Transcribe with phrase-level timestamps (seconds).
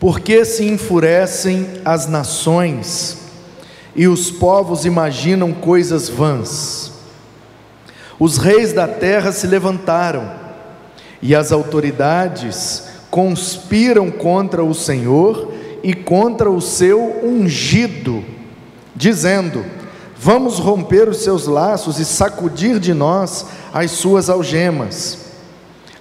[0.00, 3.18] Por que se enfurecem as nações
[3.96, 6.92] e os povos imaginam coisas vãs?
[8.18, 10.30] Os reis da terra se levantaram
[11.20, 18.24] e as autoridades conspiram contra o Senhor e contra o seu ungido,
[18.94, 19.64] dizendo:
[20.16, 25.26] Vamos romper os seus laços e sacudir de nós as suas algemas.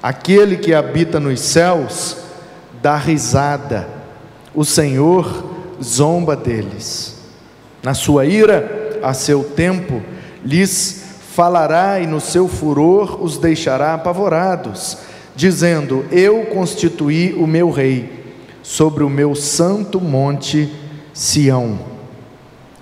[0.02, 2.18] Aquele que habita nos céus
[2.82, 3.88] dá risada,
[4.58, 5.46] o Senhor
[5.80, 7.16] zomba deles.
[7.84, 10.02] Na sua ira, a seu tempo,
[10.44, 11.04] lhes
[11.36, 14.98] falará e no seu furor os deixará apavorados,
[15.36, 18.10] dizendo: Eu constituí o meu rei
[18.64, 20.68] sobre o meu santo monte
[21.14, 21.78] Sião.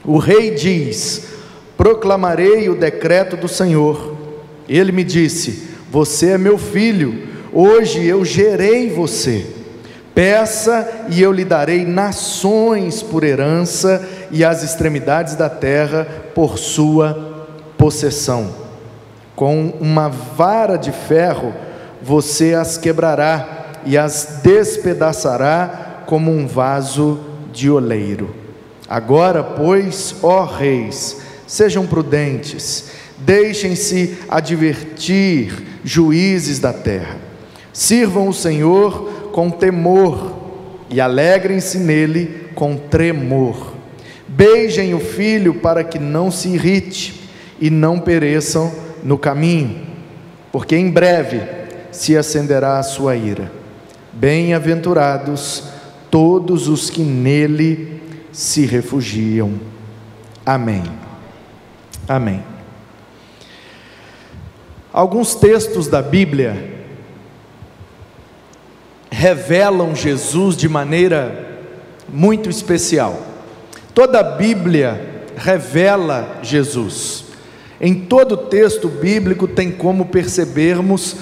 [0.06, 1.28] O rei diz:
[1.76, 4.16] Proclamarei o decreto do Senhor.
[4.70, 9.65] Ele me disse: Você é meu filho, hoje eu gerei você.
[10.16, 17.48] Peça e eu lhe darei nações por herança e as extremidades da terra por sua
[17.78, 18.50] possessão.
[19.36, 21.54] Com uma vara de ferro
[22.02, 27.20] você as quebrará e as despedaçará como um vaso
[27.52, 28.34] de oleiro.
[28.88, 32.86] Agora, pois, ó reis, sejam prudentes,
[33.18, 37.18] deixem-se advertir, juízes da terra.
[37.74, 40.34] Sirvam o Senhor com temor
[40.90, 43.74] e alegrem-se nele com tremor.
[44.26, 49.82] Beijem o filho para que não se irrite e não pereçam no caminho,
[50.54, 51.42] porque em breve
[51.92, 53.52] se acenderá a sua ira.
[54.14, 55.66] Bem-aventurados
[56.10, 59.60] todos os que nele se refugiam.
[60.46, 60.84] Amém.
[62.08, 62.42] Amém.
[64.94, 66.75] Alguns textos da Bíblia
[69.16, 71.62] revelam Jesus de maneira
[72.10, 73.18] muito especial.
[73.94, 77.24] Toda a Bíblia revela Jesus.
[77.80, 81.16] Em todo texto bíblico tem como percebermos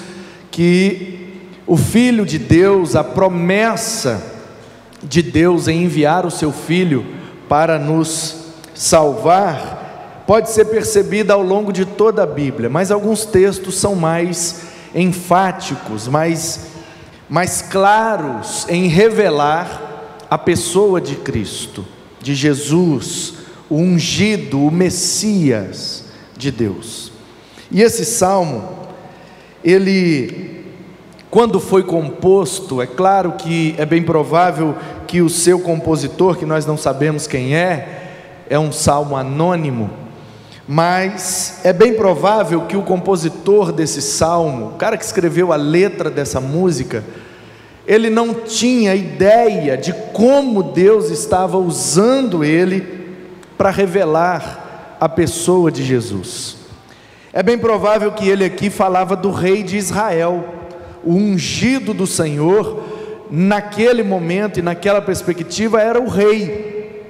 [0.50, 1.38] que
[1.68, 4.20] o Filho de Deus, a promessa
[5.00, 7.06] de Deus em enviar o seu Filho
[7.48, 13.76] para nos salvar, pode ser percebida ao longo de toda a Bíblia, mas alguns textos
[13.76, 16.73] são mais enfáticos, mais,
[17.28, 21.84] mais claros em revelar a pessoa de Cristo,
[22.20, 23.34] de Jesus,
[23.68, 26.04] o ungido, o Messias
[26.36, 27.12] de Deus.
[27.70, 28.68] E esse salmo,
[29.62, 30.54] ele
[31.34, 36.64] quando foi composto, é claro que é bem provável que o seu compositor, que nós
[36.64, 39.90] não sabemos quem é, é um salmo anônimo,
[40.66, 46.10] mas é bem provável que o compositor desse salmo, o cara que escreveu a letra
[46.10, 47.04] dessa música,
[47.86, 53.16] ele não tinha ideia de como Deus estava usando ele
[53.58, 56.56] para revelar a pessoa de Jesus.
[57.32, 60.54] É bem provável que ele aqui falava do rei de Israel
[61.04, 62.82] o ungido do Senhor,
[63.30, 67.02] naquele momento e naquela perspectiva, era o rei,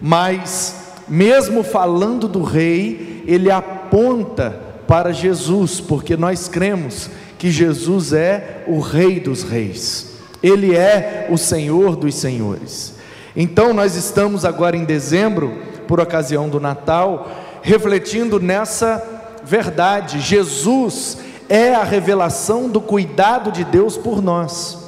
[0.00, 8.64] mas, mesmo falando do rei, ele aponta para Jesus, porque nós cremos que Jesus é
[8.66, 12.94] o Rei dos Reis, Ele é o Senhor dos Senhores.
[13.36, 17.30] Então, nós estamos agora em dezembro, por ocasião do Natal,
[17.62, 19.04] refletindo nessa
[19.44, 24.78] verdade: Jesus é a revelação do cuidado de Deus por nós.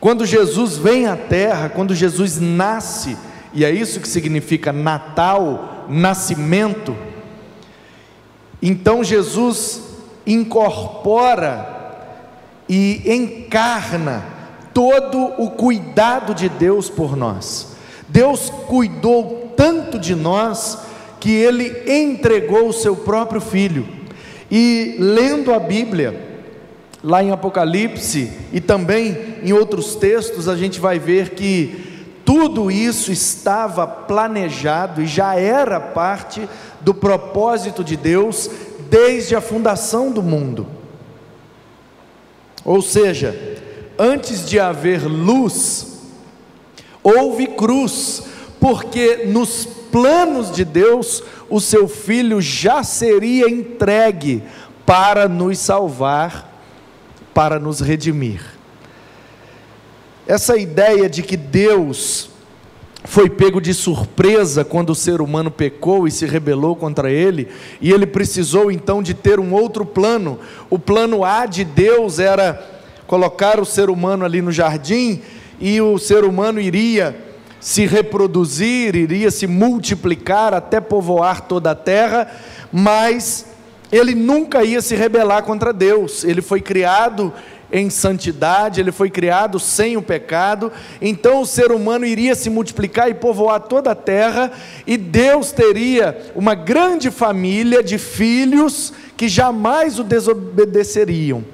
[0.00, 3.16] Quando Jesus vem à terra, quando Jesus nasce,
[3.52, 6.96] e é isso que significa Natal, nascimento,
[8.60, 9.82] então Jesus
[10.26, 11.76] incorpora
[12.68, 14.24] e encarna
[14.74, 17.76] todo o cuidado de Deus por nós.
[18.08, 20.78] Deus cuidou tanto de nós
[21.20, 23.86] que ele entregou o seu próprio filho.
[24.50, 26.28] E lendo a Bíblia,
[27.02, 31.87] lá em Apocalipse e também em outros textos, a gente vai ver que
[32.28, 36.46] tudo isso estava planejado e já era parte
[36.78, 38.50] do propósito de Deus
[38.90, 40.66] desde a fundação do mundo.
[42.66, 43.34] Ou seja,
[43.98, 46.00] antes de haver luz,
[47.02, 48.24] houve cruz,
[48.60, 54.42] porque nos planos de Deus, o seu filho já seria entregue
[54.84, 56.60] para nos salvar,
[57.32, 58.57] para nos redimir.
[60.28, 62.28] Essa ideia de que Deus
[63.02, 67.48] foi pego de surpresa quando o ser humano pecou e se rebelou contra ele,
[67.80, 70.38] e ele precisou então de ter um outro plano.
[70.68, 72.62] O plano A de Deus era
[73.06, 75.22] colocar o ser humano ali no jardim
[75.58, 77.16] e o ser humano iria
[77.58, 82.30] se reproduzir, iria se multiplicar até povoar toda a terra,
[82.70, 83.46] mas
[83.90, 86.22] ele nunca ia se rebelar contra Deus.
[86.22, 87.32] Ele foi criado
[87.70, 93.10] em santidade, ele foi criado sem o pecado, então o ser humano iria se multiplicar
[93.10, 94.50] e povoar toda a terra,
[94.86, 101.44] e Deus teria uma grande família de filhos que jamais o desobedeceriam.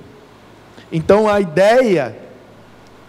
[0.93, 2.17] Então a ideia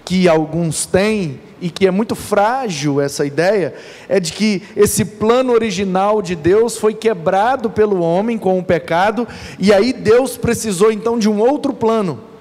[0.04, 3.74] que alguns têm e que é muito frágil essa ideia,
[4.10, 9.28] é de que esse plano original de Deus foi quebrado pelo homem com o pecado,
[9.58, 12.35] e aí Deus precisou então de um outro plano.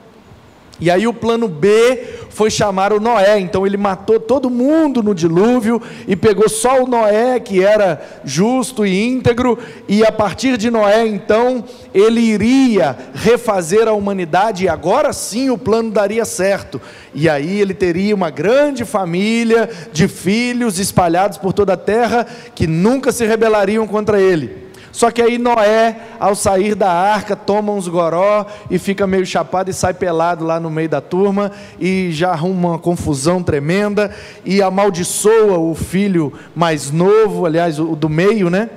[0.80, 3.38] E aí o plano B foi chamar o Noé.
[3.38, 8.84] Então ele matou todo mundo no dilúvio e pegou só o Noé que era justo
[8.84, 15.12] e íntegro, e a partir de Noé então ele iria refazer a humanidade e agora
[15.12, 16.80] sim o plano daria certo.
[17.14, 22.66] E aí ele teria uma grande família de filhos espalhados por toda a terra que
[22.66, 24.63] nunca se rebelariam contra ele.
[24.94, 29.68] Só que aí Noé, ao sair da arca, toma uns goró e fica meio chapado
[29.68, 31.50] e sai pelado lá no meio da turma
[31.80, 34.14] e já arruma uma confusão tremenda
[34.44, 38.70] e amaldiçoa o filho mais novo, aliás, o do meio, né?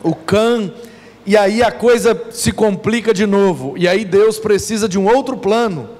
[0.00, 0.72] O Cã.
[1.26, 3.74] E aí a coisa se complica de novo.
[3.76, 5.90] E aí Deus precisa de um outro plano.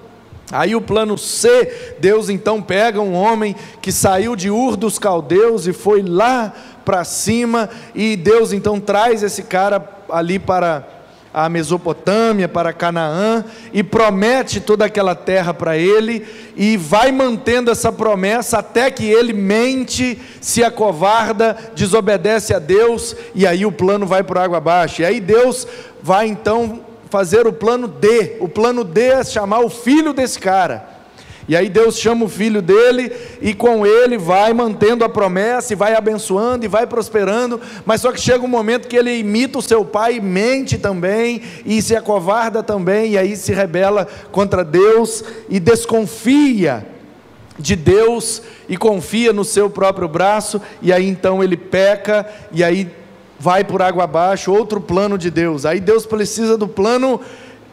[0.52, 5.67] Aí o plano C, Deus então pega um homem que saiu de Ur dos Caldeus
[5.67, 6.52] e foi lá
[6.85, 10.85] para cima, e Deus então traz esse cara ali para
[11.32, 16.26] a Mesopotâmia, para Canaã, e promete toda aquela terra para ele,
[16.56, 23.46] e vai mantendo essa promessa até que ele mente, se acovarda, desobedece a Deus, e
[23.46, 25.03] aí o plano vai por água abaixo.
[25.03, 25.69] E aí Deus
[26.03, 26.81] vai então
[27.11, 28.37] fazer o plano D.
[28.41, 31.01] O plano D é chamar o filho desse cara.
[31.51, 33.11] E aí Deus chama o filho dele
[33.41, 38.12] e com ele vai mantendo a promessa e vai abençoando e vai prosperando, mas só
[38.12, 42.62] que chega um momento que ele imita o seu pai mente também e se acovarda
[42.62, 46.87] também e aí se rebela contra Deus e desconfia
[47.59, 52.89] de Deus e confia no seu próprio braço e aí então ele peca e aí
[53.41, 55.67] vai por água abaixo, outro plano de Deus.
[55.67, 57.21] Aí Deus precisa do plano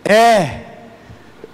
[0.04, 0.68] é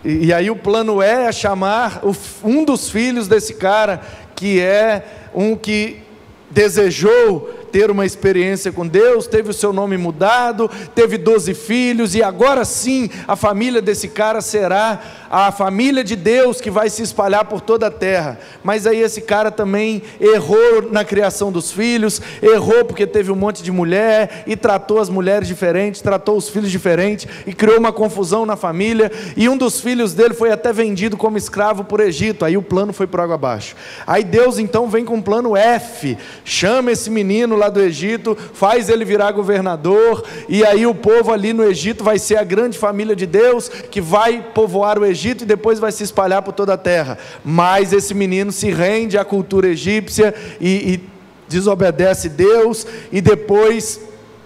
[0.04, 2.14] e, aí o plano é chamar o,
[2.44, 4.02] um dos filhos desse cara,
[4.36, 6.02] que é um que
[6.50, 12.22] desejou ter uma experiência com Deus, teve o seu nome mudado, teve 12 filhos, e
[12.22, 17.46] agora sim a família desse cara será a família de Deus que vai se espalhar
[17.46, 18.38] por toda a terra.
[18.64, 23.64] Mas aí esse cara também errou na criação dos filhos, errou porque teve um monte
[23.64, 28.46] de mulher e tratou as mulheres diferentes, tratou os filhos diferentes e criou uma confusão
[28.46, 29.12] na família.
[29.36, 32.46] E um dos filhos dele foi até vendido como escravo por Egito.
[32.46, 33.76] Aí o plano foi por água abaixo.
[34.06, 36.16] Aí Deus então vem com o plano F,
[36.46, 41.54] chama esse menino lá do Egito, faz ele virar governador, e aí o povo ali
[41.54, 45.48] no Egito vai ser a grande família de Deus que vai povoar o Egito e
[45.48, 47.18] depois vai se espalhar por toda a terra.
[47.44, 51.10] Mas esse menino se rende à cultura egípcia e, e
[51.48, 54.00] desobedece Deus, e depois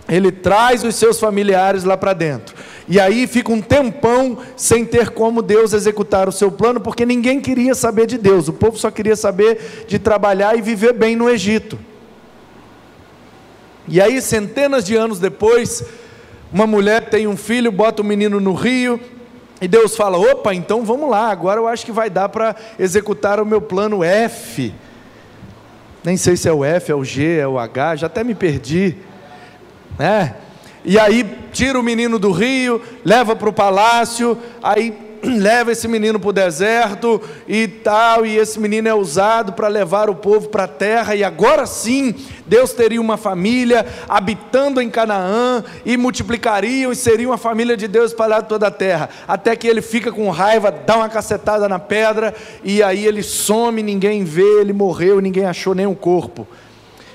[0.07, 2.55] ele traz os seus familiares lá para dentro.
[2.87, 7.41] E aí fica um tempão sem ter como Deus executar o seu plano, porque ninguém
[7.41, 11.29] queria saber de Deus, o povo só queria saber de trabalhar e viver bem no
[11.29, 11.77] Egito.
[13.87, 15.83] E aí, centenas de anos depois,
[16.51, 18.99] uma mulher tem um filho, bota o menino no rio,
[19.61, 23.39] e Deus fala: opa, então vamos lá, agora eu acho que vai dar para executar
[23.39, 24.73] o meu plano F.
[26.03, 28.35] Nem sei se é o F, é o G, é o H, já até me
[28.35, 28.95] perdi.
[29.97, 30.35] Né?
[30.85, 35.06] E aí tira o menino do rio, leva para o palácio, aí
[35.37, 40.09] leva esse menino para o deserto e tal, e esse menino é usado para levar
[40.09, 42.15] o povo para a terra, e agora sim
[42.45, 48.11] Deus teria uma família habitando em Canaã, e multiplicariam e seria uma família de Deus
[48.11, 52.33] espalhada toda a terra, até que ele fica com raiva, dá uma cacetada na pedra,
[52.63, 56.47] e aí ele some, ninguém vê, ele morreu, ninguém achou nem o corpo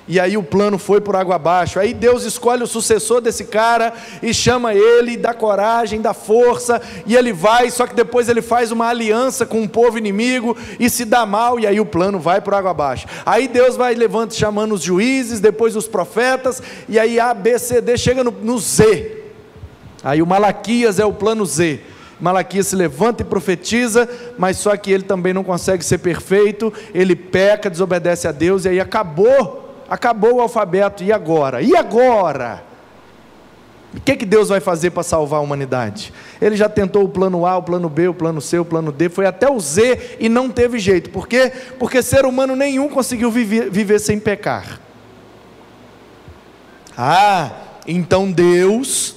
[0.09, 1.79] e aí o plano foi por água abaixo.
[1.79, 3.93] Aí Deus escolhe o sucessor desse cara
[4.23, 8.73] e chama ele, dá coragem, dá força, e ele vai, só que depois ele faz
[8.73, 12.41] uma aliança com um povo inimigo e se dá mal, e aí o plano vai
[12.41, 13.07] por água abaixo.
[13.25, 17.81] Aí Deus vai levando, chamando os juízes, depois os profetas, e aí A, B, C,
[17.81, 19.23] D chega no, no Z.
[20.03, 21.81] Aí o Malaquias é o plano Z.
[22.21, 27.17] Malaquias se levanta e profetiza, mas só que ele também não consegue ser perfeito, ele
[27.17, 29.62] peca, desobedece a Deus, e aí acabou
[29.93, 31.61] acabou o alfabeto, e agora?
[31.61, 32.65] E agora?
[33.95, 36.15] O que, que Deus vai fazer para salvar a humanidade?
[36.41, 39.11] Ele já tentou o plano A, o plano B, o plano C, o plano D,
[39.11, 41.11] foi até o Z e não teve jeito.
[41.11, 41.53] Por quê?
[41.79, 44.81] Porque ser humano nenhum conseguiu viver, viver sem pecar.
[46.97, 47.51] Ah,
[47.87, 49.17] então Deus,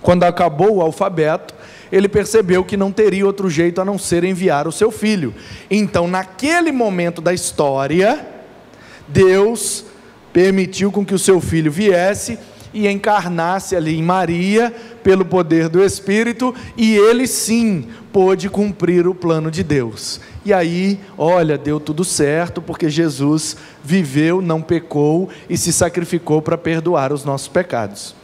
[0.00, 1.54] quando acabou o alfabeto,
[1.92, 5.34] ele percebeu que não teria outro jeito a não ser enviar o seu filho.
[5.70, 8.26] Então, naquele momento da história,
[9.06, 9.84] Deus
[10.38, 12.38] permitiu com que o seu filho viesse
[12.72, 19.16] e encarnasse ali em Maria, pelo poder do Espírito, e ele sim pôde cumprir o
[19.16, 20.20] plano de Deus.
[20.44, 26.56] E aí, olha, deu tudo certo, porque Jesus viveu, não pecou e se sacrificou para
[26.56, 28.14] perdoar os nossos pecados.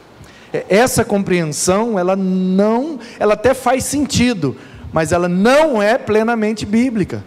[0.53, 4.55] É, essa compreensão, ela não, ela até faz sentido,
[4.93, 7.25] mas ela não é plenamente bíblica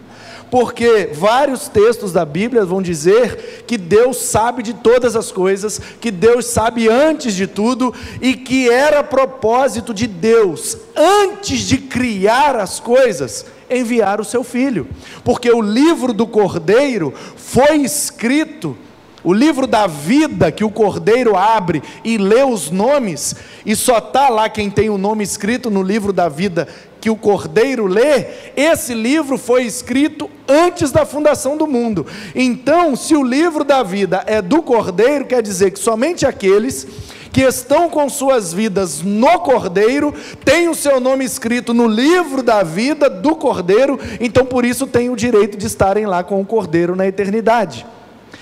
[0.49, 6.11] porque vários textos da Bíblia vão dizer que Deus sabe de todas as coisas, que
[6.11, 12.79] Deus sabe antes de tudo e que era propósito de Deus, antes de criar as
[12.79, 14.87] coisas, enviar o seu filho,
[15.23, 18.75] porque o livro do Cordeiro foi escrito
[19.23, 23.35] o livro da vida que o cordeiro abre e lê os nomes,
[23.65, 26.67] e só está lá quem tem o nome escrito no livro da vida
[26.99, 32.05] que o cordeiro lê, esse livro foi escrito antes da fundação do mundo.
[32.35, 36.85] Então, se o livro da vida é do cordeiro, quer dizer que somente aqueles
[37.31, 42.63] que estão com suas vidas no Cordeiro, têm o seu nome escrito no livro da
[42.63, 46.95] vida do Cordeiro, então por isso têm o direito de estarem lá com o Cordeiro
[46.95, 47.85] na eternidade.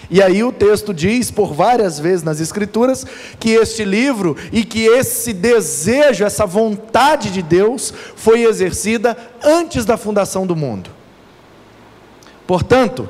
[0.09, 3.05] E aí o texto diz por várias vezes nas Escrituras
[3.39, 9.97] que este livro e que esse desejo, essa vontade de Deus foi exercida antes da
[9.97, 10.89] fundação do mundo.
[12.45, 13.09] Portanto,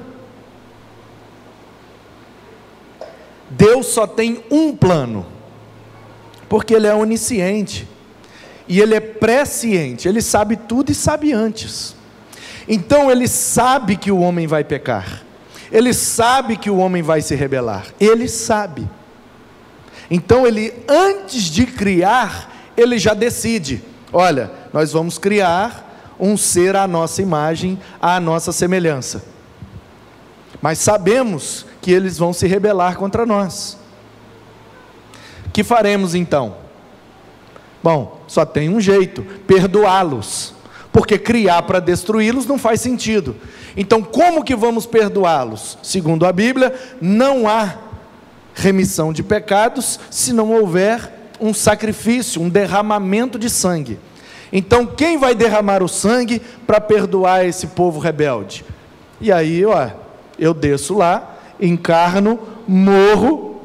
[3.49, 5.25] Deus só tem um plano,
[6.49, 7.87] porque Ele é onisciente
[8.67, 11.95] e Ele é presciente, Ele sabe tudo e sabe antes.
[12.67, 15.26] Então Ele sabe que o homem vai pecar.
[15.71, 17.87] Ele sabe que o homem vai se rebelar.
[17.99, 18.87] Ele sabe.
[20.09, 26.87] Então ele, antes de criar, ele já decide: olha, nós vamos criar um ser à
[26.87, 29.23] nossa imagem, à nossa semelhança.
[30.61, 33.77] Mas sabemos que eles vão se rebelar contra nós.
[35.53, 36.57] Que faremos então?
[37.83, 40.55] Bom, só tem um jeito: perdoá-los.
[40.91, 43.35] Porque criar para destruí-los não faz sentido.
[43.77, 45.77] Então, como que vamos perdoá-los?
[45.83, 47.75] Segundo a Bíblia, não há
[48.55, 53.99] remissão de pecados se não houver um sacrifício, um derramamento de sangue.
[54.51, 58.65] Então, quem vai derramar o sangue para perdoar esse povo rebelde?
[59.21, 59.89] E aí, ó,
[60.39, 63.61] eu desço lá, encarno, morro,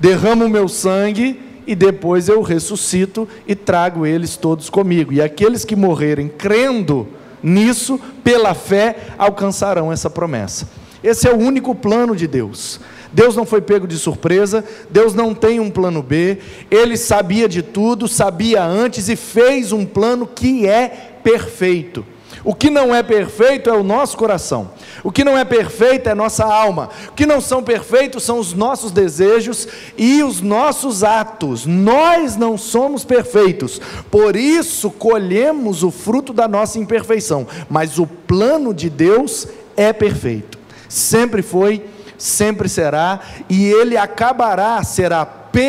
[0.00, 5.12] derramo o meu sangue e depois eu ressuscito e trago eles todos comigo.
[5.12, 7.06] E aqueles que morrerem crendo
[7.42, 10.68] nisso, pela fé, alcançarão essa promessa.
[11.02, 12.80] Esse é o único plano de Deus.
[13.12, 16.38] Deus não foi pego de surpresa, Deus não tem um plano B,
[16.70, 20.88] Ele sabia de tudo, sabia antes e fez um plano que é
[21.22, 22.04] perfeito.
[22.46, 24.70] O que não é perfeito é o nosso coração.
[25.02, 26.90] O que não é perfeito é nossa alma.
[27.08, 29.66] O que não são perfeitos são os nossos desejos
[29.98, 31.66] e os nossos atos.
[31.66, 33.80] Nós não somos perfeitos.
[34.12, 37.48] Por isso colhemos o fruto da nossa imperfeição.
[37.68, 40.56] Mas o plano de Deus é perfeito.
[40.88, 41.84] Sempre foi,
[42.16, 45.68] sempre será e ele acabará será perfeito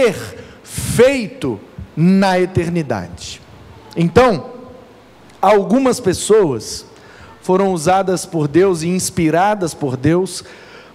[1.95, 3.41] na eternidade.
[3.95, 4.56] Então,
[5.41, 6.85] algumas pessoas
[7.41, 10.43] foram usadas por Deus e inspiradas por Deus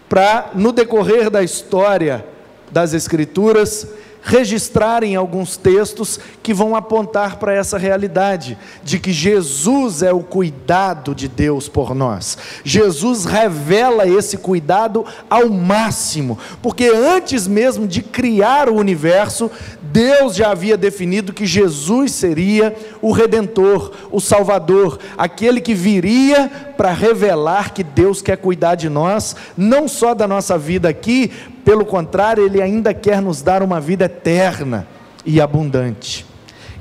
[0.08, 2.26] para, no decorrer da história
[2.70, 3.86] das Escrituras,
[4.22, 11.12] registrarem alguns textos que vão apontar para essa realidade de que Jesus é o cuidado
[11.12, 12.38] de Deus por nós.
[12.62, 19.50] Jesus revela esse cuidado ao máximo, porque antes mesmo de criar o universo,
[19.92, 26.92] Deus já havia definido que Jesus seria o redentor, o salvador, aquele que viria para
[26.92, 31.30] revelar que Deus quer cuidar de nós, não só da nossa vida aqui,
[31.62, 34.88] pelo contrário, Ele ainda quer nos dar uma vida eterna
[35.26, 36.24] e abundante.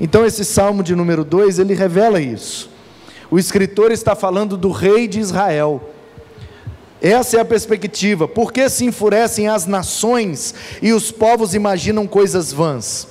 [0.00, 2.70] Então, esse salmo de número 2, ele revela isso.
[3.30, 5.91] O escritor está falando do rei de Israel.
[7.02, 8.28] Essa é a perspectiva.
[8.28, 13.08] Por que se enfurecem as nações e os povos imaginam coisas vãs?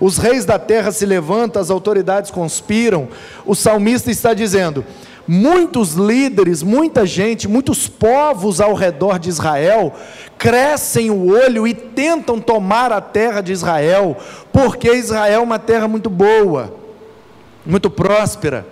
[0.00, 3.08] Os reis da terra se levantam, as autoridades conspiram.
[3.44, 4.84] O salmista está dizendo:
[5.26, 9.92] muitos líderes, muita gente, muitos povos ao redor de Israel
[10.38, 14.16] crescem o olho e tentam tomar a terra de Israel,
[14.52, 16.72] porque Israel é uma terra muito boa,
[17.66, 18.66] muito próspera.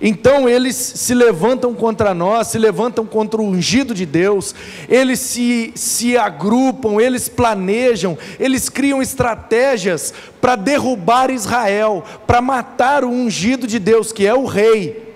[0.00, 4.54] Então eles se levantam contra nós, se levantam contra o ungido de Deus,
[4.88, 13.08] eles se, se agrupam, eles planejam, eles criam estratégias para derrubar Israel, para matar o
[13.08, 15.14] ungido de Deus, que é o rei.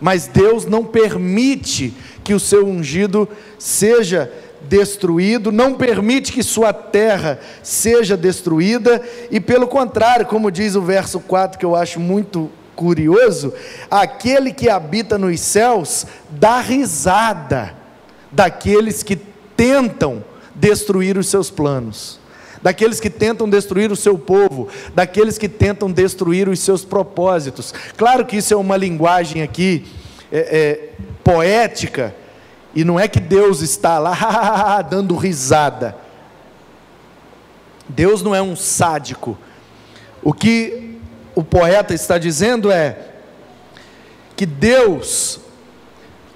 [0.00, 1.92] Mas Deus não permite
[2.22, 4.30] que o seu ungido seja
[4.68, 11.20] destruído, não permite que sua terra seja destruída, e pelo contrário, como diz o verso
[11.20, 13.52] 4, que eu acho muito curioso,
[13.90, 17.74] aquele que habita nos céus dá risada
[18.30, 19.16] daqueles que
[19.56, 20.22] tentam
[20.54, 22.20] destruir os seus planos,
[22.62, 27.74] daqueles que tentam destruir o seu povo, daqueles que tentam destruir os seus propósitos.
[27.96, 29.84] Claro que isso é uma linguagem aqui
[30.30, 30.90] é, é,
[31.24, 32.14] poética,
[32.76, 35.96] e não é que Deus está lá dando risada.
[37.88, 39.36] Deus não é um sádico.
[40.22, 40.87] O que
[41.38, 42.96] o poeta está dizendo é
[44.34, 45.38] que Deus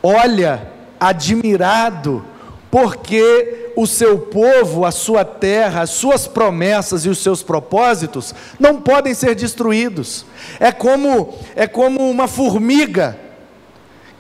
[0.01, 2.25] olha admirado
[2.71, 8.81] porque o seu povo, a sua terra, as suas promessas e os seus propósitos não
[8.81, 10.25] podem ser destruídos.
[10.61, 13.19] É como é como uma formiga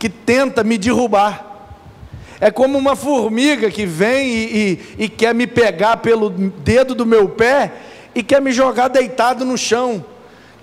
[0.01, 1.79] que tenta me derrubar.
[2.41, 4.43] É como uma formiga que vem e,
[4.99, 7.71] e, e quer me pegar pelo dedo do meu pé
[8.17, 10.05] e quer me jogar deitado no chão.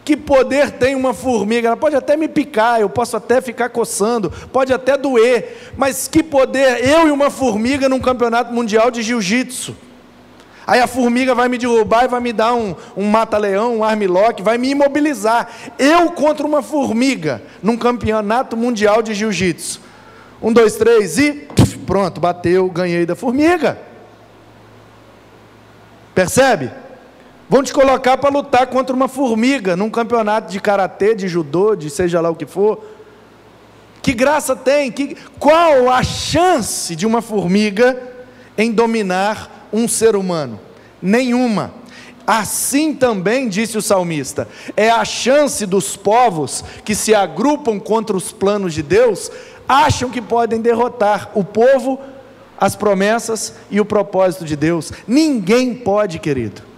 [0.10, 1.68] Que poder tem uma formiga?
[1.68, 6.24] Ela pode até me picar, eu posso até ficar coçando, pode até doer, mas que
[6.24, 9.75] poder eu e uma formiga num campeonato mundial de jiu-jitsu?
[10.66, 14.42] Aí a formiga vai me derrubar e vai me dar um, um mata-leão, um armlock,
[14.42, 15.48] vai me imobilizar.
[15.78, 19.80] Eu contra uma formiga num campeonato mundial de jiu-jitsu.
[20.42, 21.48] Um, dois, três e
[21.86, 23.78] pronto, bateu, ganhei da formiga.
[26.16, 26.72] Percebe?
[27.50, 31.89] Vão te colocar para lutar contra uma formiga num campeonato de karatê, de judô, de
[31.89, 32.80] seja lá o que for.
[34.04, 34.91] Que graça tem?
[34.91, 38.00] Que, qual a chance de uma formiga
[38.56, 40.60] em dominar um ser humano?
[41.02, 41.74] Nenhuma.
[42.26, 44.47] Assim também, disse o salmista,
[44.78, 49.32] é a chance dos povos que se agrupam contra os planos de Deus,
[49.67, 52.00] acham que podem derrotar o povo,
[52.60, 54.93] as promessas e o propósito de Deus.
[55.08, 56.68] Ninguém pode, querido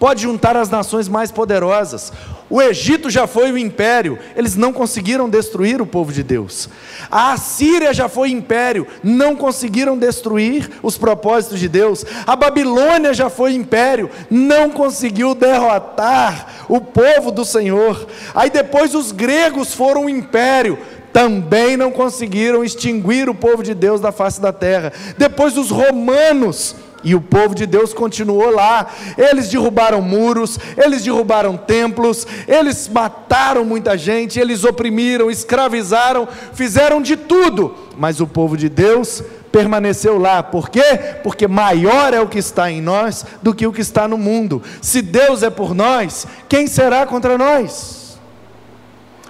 [0.00, 2.10] pode juntar as nações mais poderosas.
[2.48, 6.70] O Egito já foi o império, eles não conseguiram destruir o povo de Deus.
[7.10, 12.04] A Assíria já foi império, não conseguiram destruir os propósitos de Deus.
[12.26, 18.06] A Babilônia já foi império, não conseguiu derrotar o povo do Senhor.
[18.34, 20.78] Aí depois os gregos foram império,
[21.12, 24.92] também não conseguiram extinguir o povo de Deus da face da terra.
[25.18, 28.86] Depois os romanos e o povo de Deus continuou lá.
[29.16, 37.16] Eles derrubaram muros, eles derrubaram templos, eles mataram muita gente, eles oprimiram, escravizaram, fizeram de
[37.16, 37.74] tudo.
[37.96, 40.42] Mas o povo de Deus permaneceu lá.
[40.42, 41.18] Por quê?
[41.22, 44.62] Porque maior é o que está em nós do que o que está no mundo.
[44.80, 48.18] Se Deus é por nós, quem será contra nós?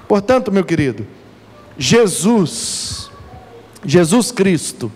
[0.06, 1.06] Portanto, meu querido,
[1.78, 3.10] Jesus,
[3.84, 4.90] Jesus Cristo,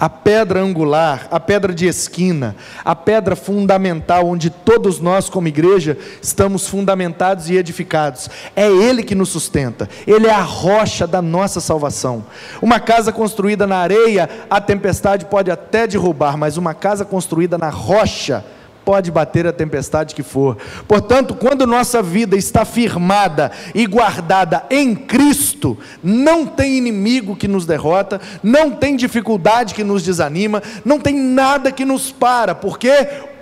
[0.00, 5.98] a pedra angular, a pedra de esquina, a pedra fundamental onde todos nós, como igreja,
[6.22, 8.30] estamos fundamentados e edificados.
[8.56, 12.24] É Ele que nos sustenta, Ele é a rocha da nossa salvação.
[12.62, 17.68] Uma casa construída na areia, a tempestade pode até derrubar, mas uma casa construída na
[17.68, 18.42] rocha,
[18.90, 20.56] pode bater a tempestade que for.
[20.88, 27.64] Portanto, quando nossa vida está firmada e guardada em Cristo, não tem inimigo que nos
[27.64, 32.90] derrota, não tem dificuldade que nos desanima, não tem nada que nos para, porque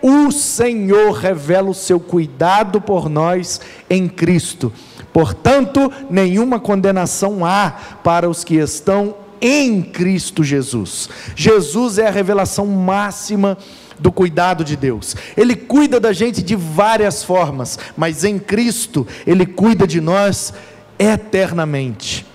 [0.03, 3.59] o Senhor revela o seu cuidado por nós
[3.89, 4.71] em Cristo.
[5.15, 7.73] Portanto, nenhuma condenação há
[8.05, 11.09] para os que estão em Cristo Jesus.
[11.35, 13.57] Jesus é a revelação máxima
[13.99, 15.17] do cuidado de Deus.
[15.37, 20.53] Ele cuida da gente de várias formas, mas em Cristo, Ele cuida de nós
[20.99, 22.27] eternamente.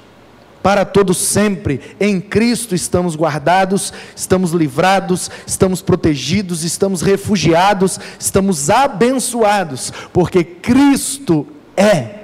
[0.61, 9.91] Para todos sempre, em Cristo estamos guardados, estamos livrados, estamos protegidos, estamos refugiados, estamos abençoados,
[10.13, 11.45] porque Cristo
[11.75, 12.21] é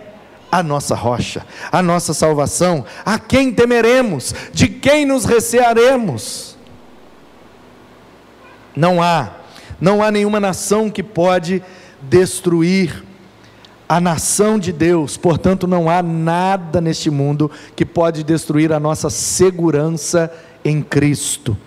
[0.49, 2.85] a nossa rocha, a nossa salvação.
[3.05, 4.33] A quem temeremos?
[4.53, 6.48] De quem nos recearemos?
[8.75, 9.31] Não há,
[9.79, 11.61] não há nenhuma nação que pode
[12.01, 13.03] destruir
[13.89, 19.09] a nação de Deus, portanto, não há nada neste mundo que pode destruir a nossa
[19.09, 20.31] segurança
[20.63, 21.57] em Cristo,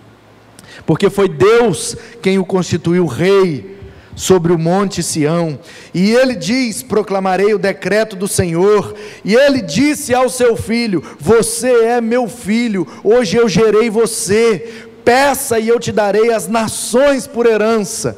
[0.85, 3.77] porque foi Deus quem o constituiu rei
[4.15, 5.59] sobre o monte Sião,
[5.93, 11.85] e ele diz: Proclamarei o decreto do Senhor, e ele disse ao seu filho: Você
[11.85, 17.45] é meu filho, hoje eu gerei você, peça e eu te darei as nações por
[17.45, 18.17] herança.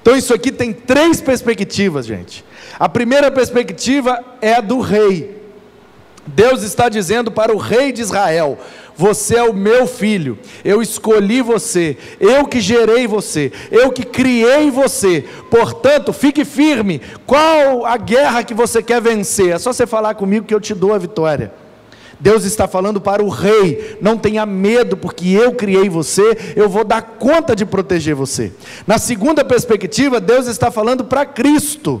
[0.00, 2.44] Então, isso aqui tem três perspectivas, gente.
[2.78, 5.42] A primeira perspectiva é a do rei.
[6.26, 8.58] Deus está dizendo para o rei de Israel:
[8.96, 14.70] Você é o meu filho, eu escolhi você, eu que gerei você, eu que criei
[14.70, 17.00] você, portanto, fique firme.
[17.26, 19.50] Qual a guerra que você quer vencer?
[19.50, 21.52] É só você falar comigo que eu te dou a vitória.
[22.22, 26.84] Deus está falando para o rei: não tenha medo, porque eu criei você, eu vou
[26.84, 28.52] dar conta de proteger você.
[28.86, 32.00] Na segunda perspectiva, Deus está falando para Cristo.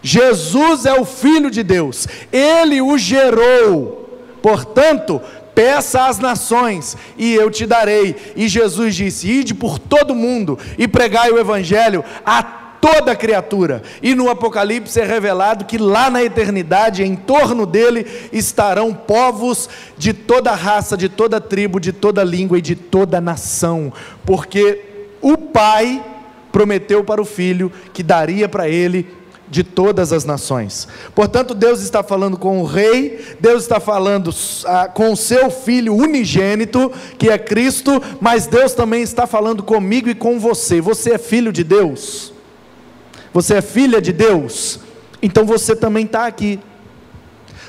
[0.00, 5.20] Jesus é o Filho de Deus, ele o gerou, portanto,
[5.54, 8.16] peça às nações e eu te darei.
[8.34, 12.42] E Jesus disse: Ide por todo mundo e pregai o Evangelho a
[12.80, 13.82] toda criatura.
[14.02, 20.12] E no Apocalipse é revelado que lá na eternidade, em torno dele, estarão povos de
[20.12, 23.92] toda raça, de toda tribo, de toda língua e de toda nação,
[24.24, 24.84] porque
[25.20, 26.04] o Pai
[26.52, 29.18] prometeu para o Filho que daria para ele
[29.50, 30.86] de todas as nações.
[31.14, 34.30] Portanto, Deus está falando com o rei, Deus está falando
[34.94, 40.14] com o seu filho unigênito, que é Cristo, mas Deus também está falando comigo e
[40.14, 40.80] com você.
[40.80, 42.32] Você é filho de Deus?
[43.32, 44.80] Você é filha de Deus,
[45.22, 46.58] então você também está aqui.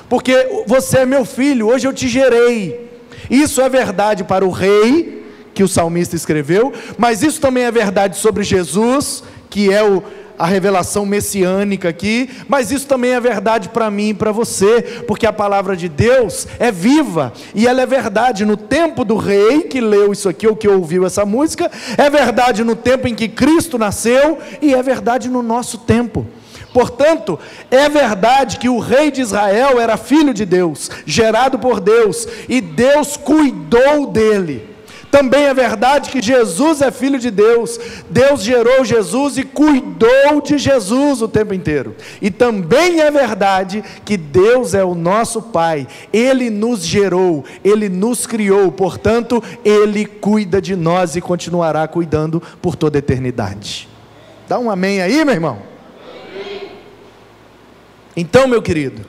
[0.08, 2.90] Porque você é meu filho, hoje eu te gerei.
[3.30, 8.16] Isso é verdade para o rei, que o salmista escreveu, mas isso também é verdade
[8.16, 10.02] sobre Jesus, que é o
[10.40, 15.26] a revelação messiânica aqui, mas isso também é verdade para mim e para você, porque
[15.26, 19.82] a palavra de Deus é viva e ela é verdade no tempo do rei que
[19.82, 23.76] leu isso aqui ou que ouviu essa música, é verdade no tempo em que Cristo
[23.76, 26.26] nasceu e é verdade no nosso tempo.
[26.72, 27.38] Portanto,
[27.70, 32.62] é verdade que o rei de Israel era filho de Deus, gerado por Deus, e
[32.62, 34.69] Deus cuidou dele.
[35.10, 37.78] Também é verdade que Jesus é filho de Deus.
[38.08, 41.96] Deus gerou Jesus e cuidou de Jesus o tempo inteiro.
[42.22, 45.88] E também é verdade que Deus é o nosso Pai.
[46.12, 52.76] Ele nos gerou, ele nos criou, portanto, ele cuida de nós e continuará cuidando por
[52.76, 53.88] toda a eternidade.
[54.48, 55.58] Dá um amém aí, meu irmão.
[58.16, 59.04] Então, meu querido,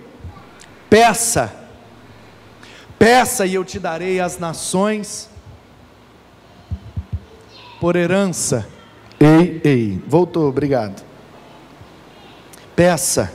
[0.90, 1.54] peça,
[2.98, 5.31] peça e eu te darei as nações
[7.82, 8.67] por herança.
[9.20, 11.04] Ei, ei, voltou, obrigado.
[12.76, 13.34] Peça.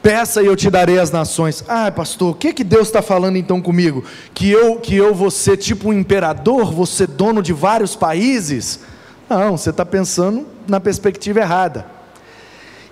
[0.00, 1.64] Peça e eu te darei as nações.
[1.66, 4.04] Ah, pastor, o que que Deus está falando então comigo?
[4.32, 8.80] Que eu que eu vou ser tipo um imperador, vou ser dono de vários países?
[9.28, 11.86] Não, você está pensando na perspectiva errada.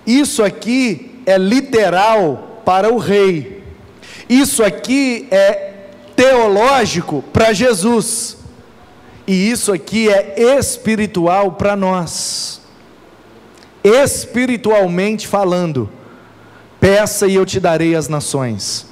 [0.05, 3.63] Isso aqui é literal para o rei.
[4.27, 8.42] Isso aqui é teológico para Jesus.
[9.25, 12.61] E isso aqui é espiritual para nós.
[13.83, 15.89] Espiritualmente falando,
[16.79, 18.87] peça e eu te darei as nações.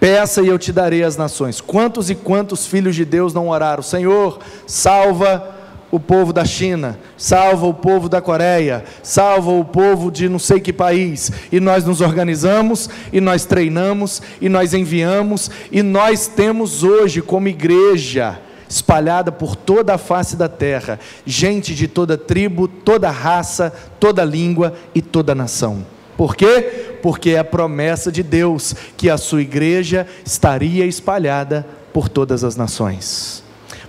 [0.00, 1.60] Peça e eu te darei as nações.
[1.60, 3.82] Quantos e quantos filhos de Deus não oraram?
[3.82, 5.54] Senhor, salva
[5.90, 10.60] o povo da China, salva o povo da Coreia, salva o povo de não sei
[10.60, 11.30] que país.
[11.50, 17.48] E nós nos organizamos, e nós treinamos, e nós enviamos, e nós temos hoje como
[17.48, 18.38] igreja
[18.68, 24.74] espalhada por toda a face da terra, gente de toda tribo, toda raça, toda língua
[24.94, 25.84] e toda nação.
[26.16, 26.96] Por quê?
[27.02, 32.56] Porque é a promessa de Deus que a sua igreja estaria espalhada por todas as
[32.56, 33.42] nações.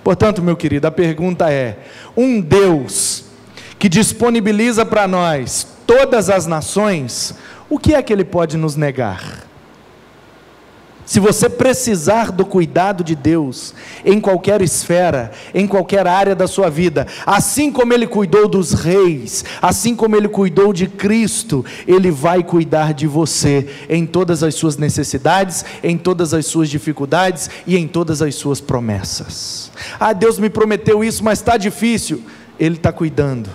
[0.03, 1.79] Portanto, meu querido, a pergunta é:
[2.15, 3.25] um Deus
[3.79, 7.33] que disponibiliza para nós todas as nações,
[7.69, 9.46] o que é que ele pode nos negar?
[11.07, 16.69] Se você precisar do cuidado de Deus em qualquer esfera, em qualquer área da sua
[16.69, 22.43] vida, assim como Ele cuidou dos reis, assim como Ele cuidou de Cristo, Ele vai
[22.43, 27.87] cuidar de você em todas as suas necessidades, em todas as suas dificuldades e em
[27.87, 29.71] todas as suas promessas.
[29.97, 32.21] Ah, Deus me prometeu isso, mas está difícil.
[32.59, 33.49] Ele está cuidando.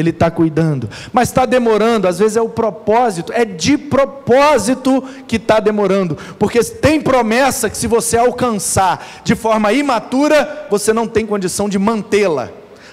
[0.00, 5.36] Ele está cuidando, mas está demorando, às vezes é o propósito, é de propósito que
[5.36, 11.24] está demorando, porque tem promessa que se você alcançar de forma imatura, você não tem
[11.24, 12.50] condição de mantê-la.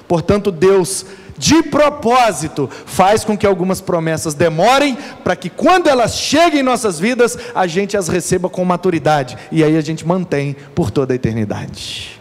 [0.07, 1.05] Portanto, Deus
[1.37, 6.99] de propósito, faz com que algumas promessas demorem, para que quando elas cheguem em nossas
[6.99, 11.15] vidas, a gente as receba com maturidade, e aí a gente mantém por toda a
[11.15, 12.19] eternidade.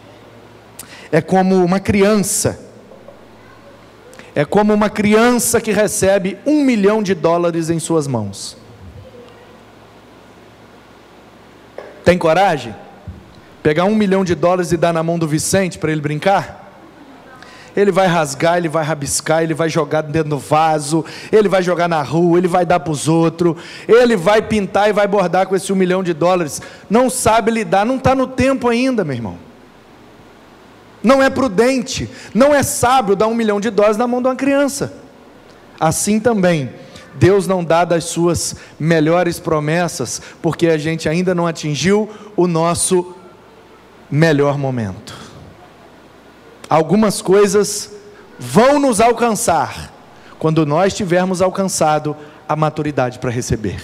[1.11, 2.59] É como uma criança,
[4.37, 8.55] é como uma criança que recebe um milhão de dólares em suas mãos.
[12.05, 12.75] Tem coragem?
[13.63, 16.65] Pegar um milhão de dólares e dar na mão do Vicente para ele brincar?
[17.75, 21.87] ele vai rasgar, ele vai rabiscar, ele vai jogar dentro do vaso, ele vai jogar
[21.87, 23.55] na rua, ele vai dar para os outros,
[23.87, 26.59] ele vai pintar e vai bordar com esse um milhão de dólares.
[26.89, 29.46] Não sabe lidar, não está no tempo ainda, meu irmão.
[31.03, 34.35] Não é prudente, não é sábio dar um milhão de dólares na mão de uma
[34.35, 34.93] criança.
[35.79, 36.71] Assim também,
[37.15, 43.13] Deus não dá das suas melhores promessas, porque a gente ainda não atingiu o nosso
[44.09, 45.15] melhor momento.
[46.69, 47.91] Algumas coisas
[48.39, 49.93] vão nos alcançar
[50.37, 52.15] quando nós tivermos alcançado
[52.47, 53.81] a maturidade para receber.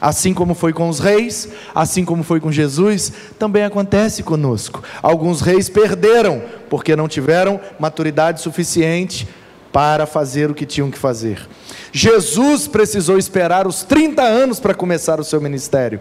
[0.00, 4.82] Assim como foi com os reis, assim como foi com Jesus, também acontece conosco.
[5.02, 9.26] Alguns reis perderam porque não tiveram maturidade suficiente
[9.72, 11.46] para fazer o que tinham que fazer.
[11.92, 16.00] Jesus precisou esperar os 30 anos para começar o seu ministério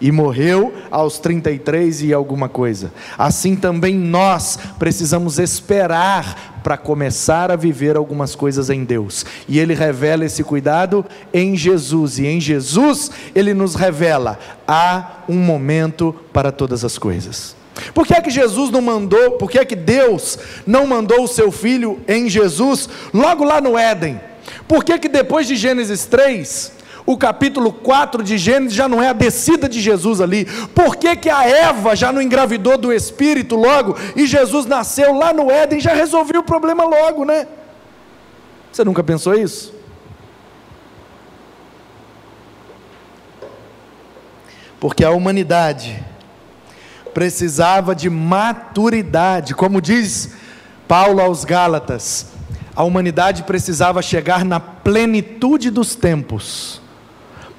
[0.00, 2.92] e morreu aos 33 e alguma coisa.
[3.16, 9.24] Assim também nós precisamos esperar para começar a viver algumas coisas em Deus.
[9.48, 15.38] E ele revela esse cuidado em Jesus, e em Jesus ele nos revela: há um
[15.38, 17.56] momento para todas as coisas.
[17.94, 21.28] Por que é que Jesus não mandou, por que é que Deus não mandou o
[21.28, 24.20] seu filho em Jesus logo lá no Éden?
[24.66, 26.72] Por que que depois de Gênesis 3,
[27.08, 30.44] o capítulo 4 de Gênesis já não é a descida de Jesus ali.
[30.74, 35.32] Por que, que a Eva já não engravidou do Espírito logo e Jesus nasceu lá
[35.32, 37.48] no Éden já resolveu o problema logo, né?
[38.70, 39.72] Você nunca pensou isso?
[44.78, 46.04] Porque a humanidade
[47.14, 50.34] precisava de maturidade, como diz
[50.86, 52.32] Paulo aos Gálatas,
[52.76, 56.82] a humanidade precisava chegar na plenitude dos tempos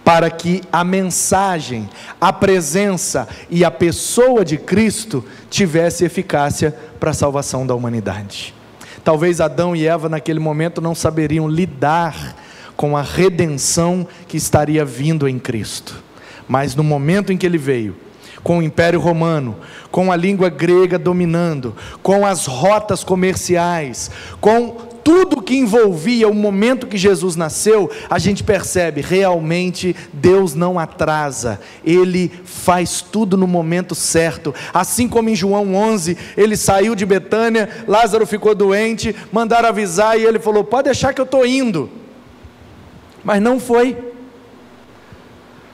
[0.04, 7.14] para que a mensagem, a presença e a pessoa de Cristo tivesse eficácia para a
[7.14, 8.54] salvação da humanidade.
[9.04, 12.36] Talvez Adão e Eva naquele momento não saberiam lidar
[12.76, 16.02] com a redenção que estaria vindo em Cristo.
[16.48, 17.96] Mas no momento em que ele veio,
[18.44, 19.58] com o Império Romano,
[19.92, 24.10] com a língua grega dominando, com as rotas comerciais,
[24.40, 30.80] com tudo que envolvia o momento que Jesus nasceu, a gente percebe realmente Deus não
[30.80, 34.54] atrasa, Ele faz tudo no momento certo.
[34.74, 40.24] Assim como em João 11, ele saiu de Betânia, Lázaro ficou doente, mandaram avisar e
[40.24, 41.90] ele falou: Pode deixar que eu estou indo.
[43.24, 43.98] Mas não foi.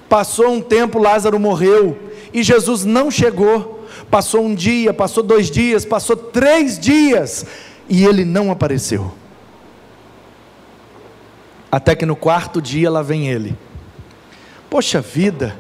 [0.10, 1.98] Passou um tempo, Lázaro morreu
[2.34, 3.74] e Jesus não chegou.
[4.10, 7.46] Passou um dia, passou dois dias, passou três dias
[7.88, 9.14] e ele não apareceu.
[11.72, 13.58] Até que no quarto dia lá vem ele.
[14.70, 15.56] Poxa vida,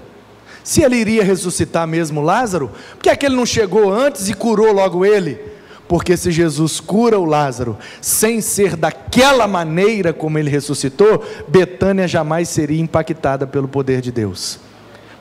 [0.63, 4.33] se ele iria ressuscitar mesmo Lázaro, por que é que ele não chegou antes e
[4.33, 5.39] curou logo ele?
[5.87, 12.49] Porque se Jesus cura o Lázaro sem ser daquela maneira como ele ressuscitou, Betânia jamais
[12.49, 14.64] seria impactada pelo poder de Deus.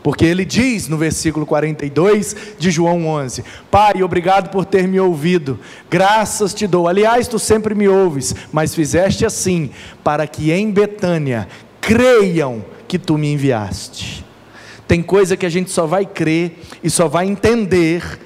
[0.05, 5.59] Porque ele diz no versículo 42 de João 11: Pai, obrigado por ter me ouvido,
[5.90, 6.87] graças te dou.
[6.87, 9.71] Aliás, tu sempre me ouves, mas fizeste assim,
[10.05, 11.49] para que em Betânia
[11.81, 14.23] creiam que tu me enviaste.
[14.87, 18.21] Tem coisa que a gente só vai crer e só vai entender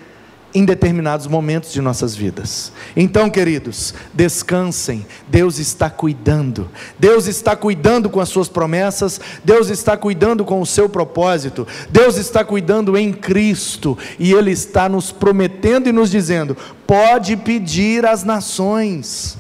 [0.55, 2.73] em determinados momentos de nossas vidas.
[2.97, 9.97] Então, queridos, descansem, Deus está cuidando, Deus está cuidando com as suas promessas, Deus está
[9.97, 15.89] cuidando com o seu propósito, Deus está cuidando em Cristo, e Ele está nos prometendo
[15.89, 16.57] e nos dizendo:
[16.87, 19.37] pode pedir às nações.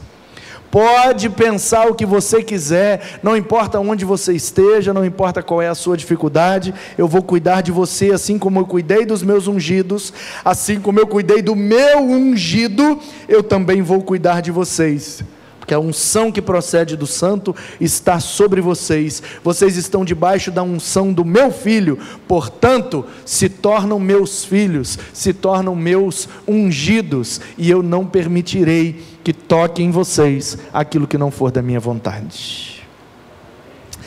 [0.70, 5.68] Pode pensar o que você quiser, não importa onde você esteja, não importa qual é
[5.68, 10.12] a sua dificuldade, eu vou cuidar de você assim como eu cuidei dos meus ungidos,
[10.44, 15.24] assim como eu cuidei do meu ungido, eu também vou cuidar de vocês.
[15.59, 21.12] Porque a unção que procede do santo está sobre vocês, vocês estão debaixo da unção
[21.12, 28.07] do meu filho, portanto, se tornam meus filhos, se tornam meus ungidos, e eu não
[28.07, 32.83] permitirei que toque em vocês aquilo que não for da minha vontade.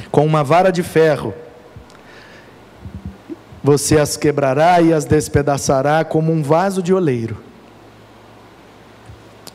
[0.09, 1.31] Com uma vara de ferro,
[3.63, 7.37] você as quebrará e as despedaçará como um vaso de oleiro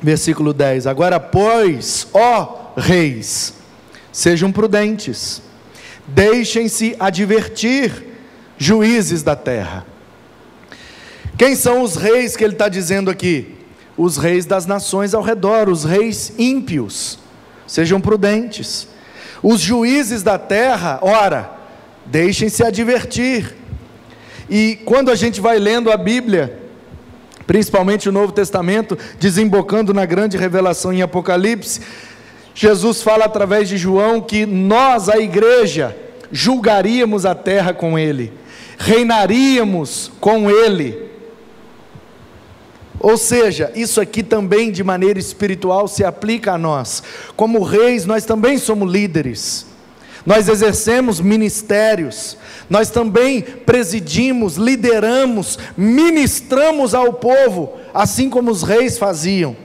[0.01, 3.55] Versículo 10: Agora, pois, ó reis,
[4.13, 5.43] sejam prudentes,
[6.07, 8.15] deixem-se advertir,
[8.57, 9.85] juízes da terra.
[11.37, 13.56] Quem são os reis que ele está dizendo aqui?
[13.97, 17.19] Os reis das nações ao redor, os reis ímpios,
[17.67, 18.89] sejam prudentes.
[19.43, 21.51] Os juízes da terra, ora,
[22.05, 23.55] deixem-se advertir.
[24.49, 26.61] E quando a gente vai lendo a Bíblia,
[27.47, 31.81] principalmente o Novo Testamento, desembocando na grande revelação em Apocalipse,
[32.55, 35.97] Jesus fala através de João que nós, a igreja,
[36.33, 38.33] julgaríamos a terra com ele,
[38.79, 41.06] reinaríamos com ele.
[42.99, 47.03] Ou seja, isso aqui também de maneira espiritual se aplica a nós.
[47.37, 49.67] Como reis, nós também somos líderes.
[50.25, 52.37] Nós exercemos ministérios,
[52.69, 59.57] nós também presidimos, lideramos, ministramos ao povo, assim como os reis faziam.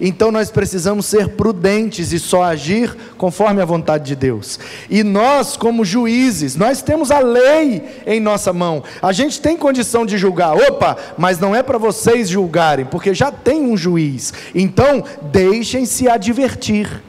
[0.00, 4.58] Então nós precisamos ser prudentes e só agir conforme a vontade de Deus.
[4.88, 8.82] E nós, como juízes, nós temos a lei em nossa mão.
[9.02, 10.56] A gente tem condição de julgar.
[10.56, 14.32] Opa, mas não é para vocês julgarem, porque já tem um juiz.
[14.54, 17.02] Então, deixem-se advertir.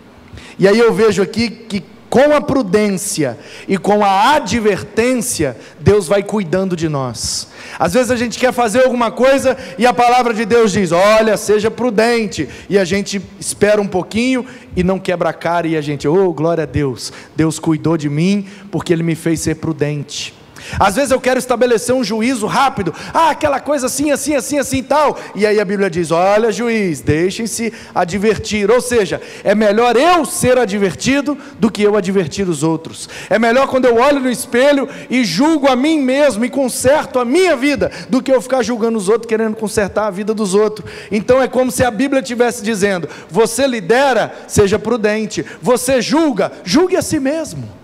[0.60, 6.22] E aí eu vejo aqui que com a prudência e com a advertência, Deus vai
[6.22, 7.48] cuidando de nós.
[7.80, 11.38] Às vezes a gente quer fazer alguma coisa e a palavra de Deus diz: olha,
[11.38, 14.46] seja prudente, e a gente espera um pouquinho
[14.76, 18.10] e não quebra a cara, e a gente, oh, glória a Deus, Deus cuidou de
[18.10, 20.41] mim porque Ele me fez ser prudente.
[20.80, 24.84] Às vezes eu quero estabelecer um juízo rápido, ah, aquela coisa assim, assim, assim, assim
[24.84, 25.18] tal.
[25.36, 28.70] E aí a Bíblia diz: olha, juiz, deixem-se advertir.
[28.70, 33.10] Ou seja, é melhor eu ser advertido do que eu advertir os outros.
[33.30, 37.26] É melhor quando eu olho no espelho e julgo a mim mesmo e conserto a
[37.26, 40.90] minha vida, do que eu ficar julgando os outros, querendo consertar a vida dos outros.
[41.12, 45.46] Então é como se a Bíblia estivesse dizendo: você lidera, seja prudente.
[45.62, 47.81] Você julga, julgue a si mesmo.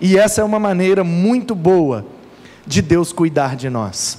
[0.00, 2.04] E essa é uma maneira muito boa
[2.66, 4.18] de Deus cuidar de nós,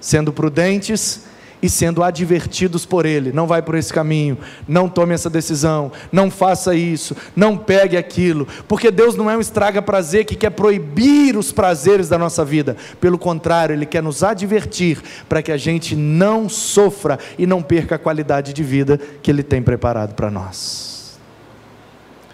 [0.00, 1.24] sendo prudentes
[1.62, 3.32] e sendo advertidos por Ele.
[3.32, 8.46] Não vai por esse caminho, não tome essa decisão, não faça isso, não pegue aquilo,
[8.68, 13.18] porque Deus não é um estraga-prazer que quer proibir os prazeres da nossa vida, pelo
[13.18, 17.98] contrário, Ele quer nos advertir para que a gente não sofra e não perca a
[17.98, 21.18] qualidade de vida que Ele tem preparado para nós.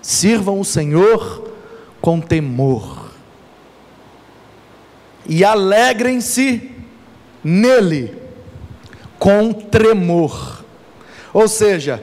[0.02, 1.51] Sirvam o Senhor
[2.02, 3.12] com temor.
[5.24, 6.70] E alegrem-se
[7.42, 8.20] nele
[9.18, 10.64] com tremor.
[11.32, 12.02] Ou seja,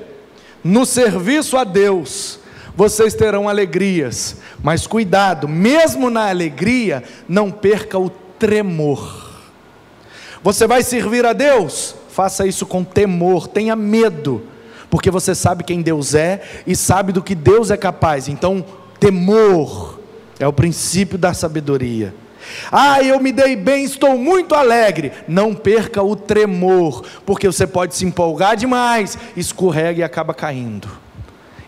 [0.63, 2.39] no serviço a Deus,
[2.75, 9.41] vocês terão alegrias, mas cuidado, mesmo na alegria, não perca o tremor.
[10.41, 11.93] Você vai servir a Deus?
[12.09, 14.43] Faça isso com temor, tenha medo,
[14.89, 18.29] porque você sabe quem Deus é e sabe do que Deus é capaz.
[18.29, 18.65] Então,
[18.99, 19.99] temor
[20.39, 22.13] é o princípio da sabedoria.
[22.71, 25.11] Ah, eu me dei bem, estou muito alegre.
[25.27, 30.87] Não perca o tremor, porque você pode se empolgar demais, escorrega e acaba caindo.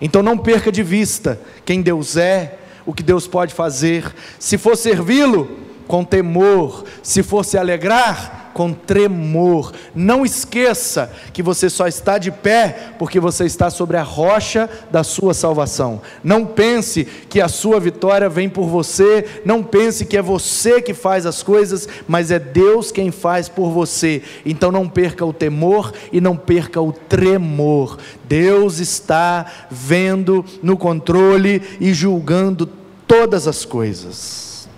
[0.01, 4.11] Então não perca de vista quem Deus é, o que Deus pode fazer.
[4.39, 9.73] Se for servi-lo, com temor, se for se alegrar, com tremor.
[9.95, 15.03] Não esqueça que você só está de pé porque você está sobre a rocha da
[15.03, 16.01] sua salvação.
[16.23, 20.93] Não pense que a sua vitória vem por você, não pense que é você que
[20.93, 24.21] faz as coisas, mas é Deus quem faz por você.
[24.45, 27.97] Então não perca o temor e não perca o tremor.
[28.25, 32.69] Deus está vendo no controle e julgando
[33.07, 34.69] todas as coisas.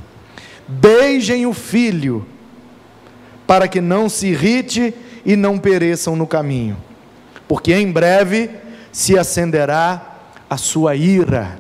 [0.68, 2.26] Beijem o filho
[3.46, 4.94] para que não se irrite
[5.26, 6.78] e não pereçam no caminho,
[7.48, 8.50] porque em breve
[8.92, 11.60] se acenderá a sua ira.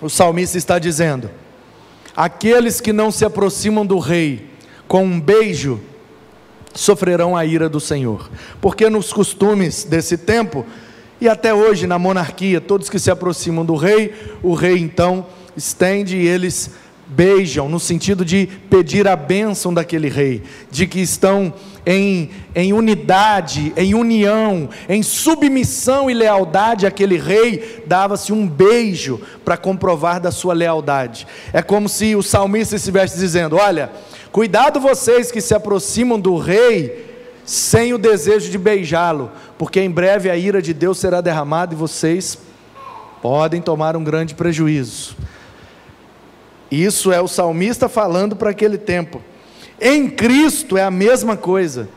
[0.00, 1.30] O salmista está dizendo:
[2.16, 4.50] aqueles que não se aproximam do rei
[4.86, 5.80] com um beijo
[6.74, 10.66] sofrerão a ira do Senhor, porque nos costumes desse tempo
[11.20, 16.16] e até hoje na monarquia, todos que se aproximam do rei, o rei então estende
[16.16, 16.70] e eles
[17.06, 21.52] beijam, no sentido de pedir a bênção daquele rei, de que estão
[21.86, 29.56] em, em unidade, em união, em submissão e lealdade àquele rei, dava-se um beijo para
[29.56, 31.26] comprovar da sua lealdade.
[31.52, 33.90] É como se o salmista estivesse dizendo: Olha,
[34.32, 37.12] cuidado vocês que se aproximam do rei
[37.44, 41.76] sem o desejo de beijá-lo, porque em breve a ira de Deus será derramada e
[41.76, 42.38] vocês
[43.20, 45.16] podem tomar um grande prejuízo.
[46.82, 49.22] Isso é o salmista falando para aquele tempo.
[49.80, 51.88] Em Cristo é a mesma coisa.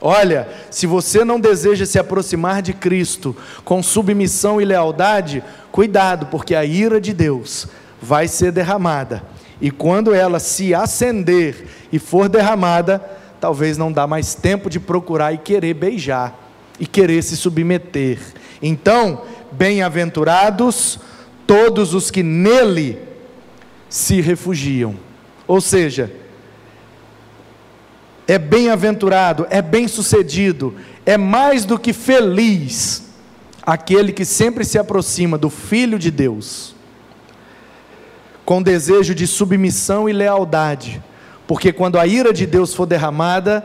[0.00, 6.54] Olha, se você não deseja se aproximar de Cristo com submissão e lealdade, cuidado, porque
[6.54, 7.66] a ira de Deus
[8.00, 9.22] vai ser derramada.
[9.60, 13.02] E quando ela se acender e for derramada,
[13.40, 16.38] talvez não dá mais tempo de procurar e querer beijar
[16.78, 18.18] e querer se submeter.
[18.60, 19.22] Então,
[19.52, 20.98] bem-aventurados
[21.46, 22.98] todos os que nele
[23.88, 24.96] se refugiam.
[25.46, 26.12] Ou seja,
[28.26, 30.74] é bem-aventurado, é bem-sucedido,
[31.04, 33.04] é mais do que feliz
[33.62, 36.74] aquele que sempre se aproxima do Filho de Deus,
[38.44, 41.02] com desejo de submissão e lealdade,
[41.46, 43.64] porque quando a ira de Deus for derramada,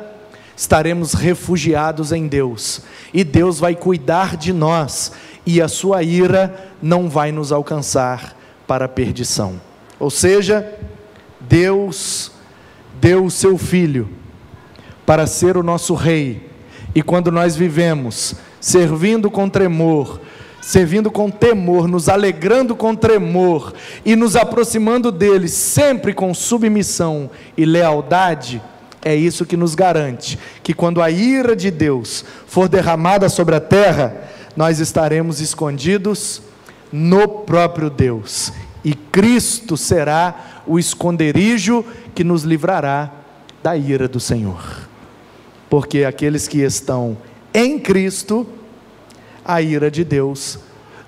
[0.56, 2.82] estaremos refugiados em Deus,
[3.14, 5.12] e Deus vai cuidar de nós,
[5.46, 8.36] e a sua ira não vai nos alcançar
[8.68, 9.71] para a perdição.
[10.02, 10.68] Ou seja,
[11.40, 12.32] Deus
[13.00, 14.10] deu o seu Filho
[15.06, 16.50] para ser o nosso Rei,
[16.96, 20.20] e quando nós vivemos servindo com tremor,
[20.60, 27.64] servindo com temor, nos alegrando com tremor e nos aproximando dele sempre com submissão e
[27.64, 28.60] lealdade,
[29.06, 33.62] é isso que nos garante que quando a ira de Deus for derramada sobre a
[33.62, 34.16] terra,
[34.58, 36.42] nós estaremos escondidos
[36.92, 38.52] no próprio Deus,
[38.84, 43.12] e Cristo será o esconderijo que nos livrará
[43.62, 44.90] da ira do Senhor.
[45.70, 47.18] Porque aqueles que estão
[47.54, 48.48] em Cristo,
[49.46, 50.60] a ira de Deus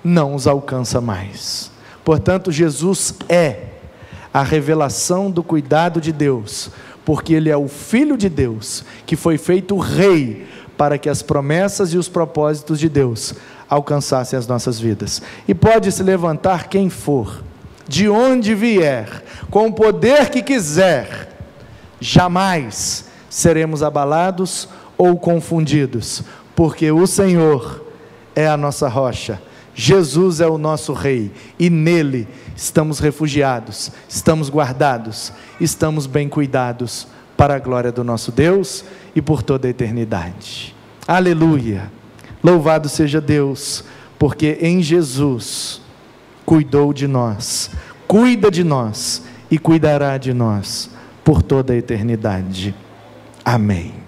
[0.02, 1.70] não os alcança mais.
[2.04, 3.68] Portanto, Jesus é
[4.32, 6.70] a revelação do cuidado de Deus,
[7.04, 10.46] porque Ele é o Filho de Deus, que foi feito Rei,
[10.76, 13.34] para que as promessas e os propósitos de Deus
[13.68, 15.22] alcançassem as nossas vidas.
[15.46, 17.42] E pode se levantar quem for,
[17.86, 21.28] de onde vier, com o poder que quiser,
[22.00, 26.22] jamais seremos abalados ou confundidos,
[26.54, 27.84] porque o Senhor
[28.34, 29.40] é a nossa rocha,
[29.74, 37.56] Jesus é o nosso Rei e nele estamos refugiados, estamos guardados, estamos bem cuidados para
[37.56, 40.74] a glória do nosso Deus e por toda a eternidade.
[41.06, 41.90] Aleluia!
[42.42, 43.84] Louvado seja Deus,
[44.18, 45.80] porque em Jesus
[46.44, 47.70] cuidou de nós,
[48.06, 50.90] cuida de nós e cuidará de nós
[51.24, 52.74] por toda a eternidade.
[53.44, 54.03] Amém.